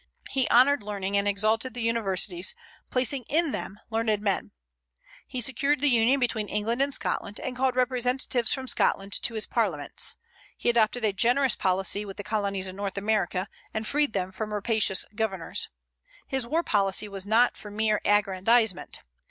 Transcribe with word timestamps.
He 0.31 0.47
honored 0.47 0.81
learning 0.81 1.15
and 1.15 1.27
exalted 1.27 1.75
the 1.75 1.81
universities, 1.83 2.55
placing 2.89 3.21
in 3.29 3.51
them 3.51 3.79
learned 3.91 4.19
men. 4.19 4.49
He 5.27 5.41
secured 5.41 5.79
the 5.79 5.91
union 5.91 6.19
between 6.19 6.47
England 6.47 6.81
and 6.81 6.91
Scotland, 6.91 7.39
and 7.39 7.55
called 7.55 7.75
representatives 7.75 8.51
from 8.51 8.67
Scotland 8.67 9.13
to 9.21 9.35
his 9.35 9.45
parliaments. 9.45 10.15
He 10.57 10.71
adopted 10.71 11.05
a 11.05 11.13
generous 11.13 11.55
policy 11.55 12.03
with 12.03 12.17
the 12.17 12.23
colonies 12.23 12.65
in 12.65 12.75
North 12.75 12.97
America, 12.97 13.47
and 13.75 13.85
freed 13.85 14.13
them 14.13 14.31
from 14.31 14.51
rapacious 14.55 15.05
governors. 15.15 15.69
His 16.25 16.47
war 16.47 16.63
policy 16.63 17.07
was 17.07 17.27
not 17.27 17.55
for 17.55 17.69
mere 17.69 18.01
aggrandizement. 18.03 19.03